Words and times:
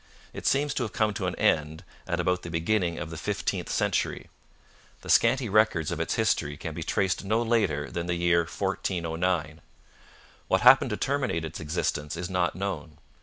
It 0.33 0.47
seems 0.47 0.73
to 0.73 0.81
have 0.81 0.93
come 0.93 1.13
to 1.13 1.27
an 1.27 1.35
end 1.35 1.83
at 2.07 2.19
about 2.19 2.41
the 2.41 2.49
beginning 2.49 2.97
of 2.97 3.11
the 3.11 3.17
fifteenth 3.19 3.69
century. 3.69 4.31
The 5.01 5.11
scanty 5.11 5.47
records 5.47 5.91
of 5.91 5.99
its 5.99 6.15
history 6.15 6.57
can 6.57 6.73
be 6.73 6.81
traced 6.81 7.23
no 7.23 7.39
later 7.43 7.87
than 7.91 8.07
the 8.07 8.15
year 8.15 8.39
1409. 8.39 9.61
What 10.47 10.61
happened 10.61 10.89
to 10.89 10.97
terminate 10.97 11.45
its 11.45 11.59
existence 11.59 12.17
is 12.17 12.31
not 12.31 12.55
known. 12.55 12.97